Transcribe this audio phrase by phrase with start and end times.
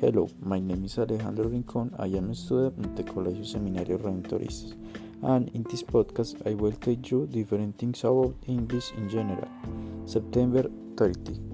[0.00, 1.94] Hello, my name is Alejandro Rincon.
[1.98, 4.72] I am a student at the Colegio Seminario Redentoristas.
[5.22, 9.46] And in this podcast, I will tell you different things about English in general.
[10.06, 11.50] September 30.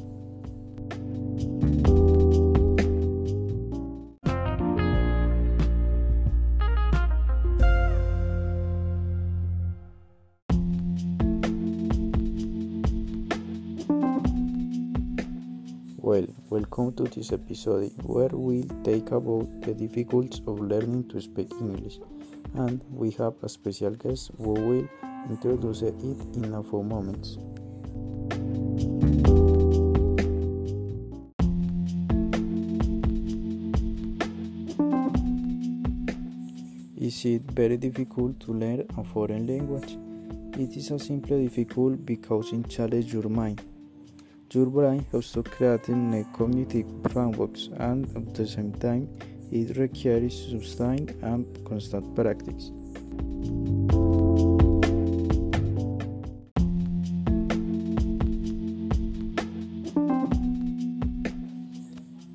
[16.07, 21.51] Well, welcome to this episode where we'll take about the difficulties of learning to speak
[21.61, 21.99] English.
[22.55, 24.89] And we have a special guest who will
[25.29, 27.39] introduce it in a few moments.
[36.97, 39.99] Is it very difficult to learn a foreign language?
[40.57, 43.61] It is a simply difficult because it challenges your mind.
[44.53, 44.71] Your
[45.33, 49.09] to create new cognitive framework and at the same time
[49.51, 52.71] it requires sustained and constant practice.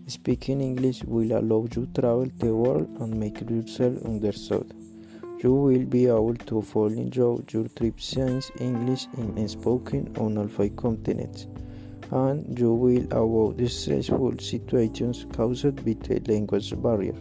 [0.07, 4.73] Speaking English will allow you to travel the world and make yourself understood.
[5.41, 10.75] You will be able to enjoy your trip since English is spoken on all five
[10.75, 11.47] continents
[12.09, 17.15] and you will avoid stressful situations caused by the language barrier.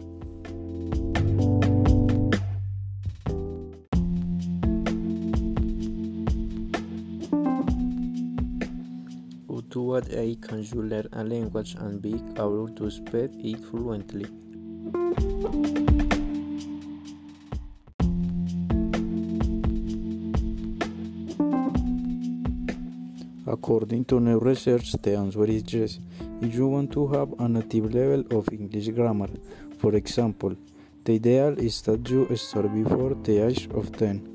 [9.71, 14.27] To what age can you learn a language and be able to speak it fluently?
[23.51, 25.99] According to new research, the answer is yes.
[26.41, 29.27] If you want to have a native level of English grammar,
[29.77, 30.55] for example,
[31.03, 34.27] the ideal is that you start before the age of 10.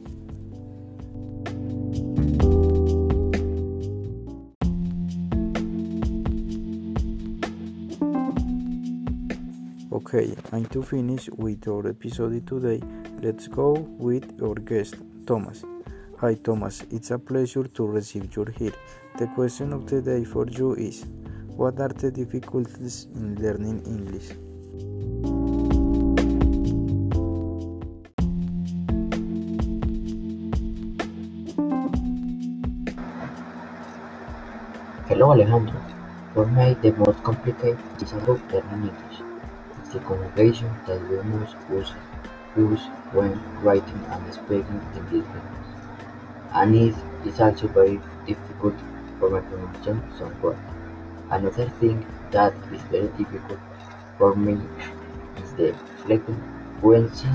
[9.93, 12.83] Okay, and to finish with our episode today,
[13.23, 14.97] let's go with our guest,
[15.27, 15.65] Thomas.
[16.21, 18.73] Hi Thomas, it's a pleasure to receive you here.
[19.19, 21.05] The question of the day for you is
[21.49, 24.29] What are the difficulties in learning English?
[35.09, 35.79] Hello Alejandro.
[36.33, 39.21] For me, the most complicated is about learning English.
[39.81, 41.93] It's the conjugation that we must use,
[42.57, 45.76] use when writing and speaking in this language.
[46.53, 46.75] And
[47.27, 48.75] is also very difficult
[49.19, 49.41] for my
[50.19, 50.59] some words.
[51.31, 53.59] Another thing that is very difficult
[54.19, 54.61] for me
[55.43, 55.75] is the
[56.81, 57.29] fluency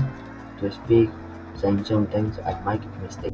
[0.58, 1.10] to speak,
[1.54, 3.32] since sometimes I make mistakes.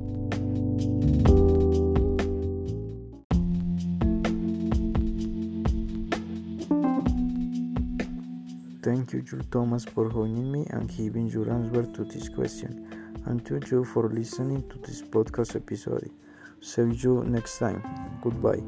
[8.83, 13.45] Thank you, Jules Thomas, for joining me and giving your answer to this question, and
[13.47, 16.11] to you for listening to this podcast episode.
[16.61, 17.83] See you next time.
[18.23, 18.63] Goodbye.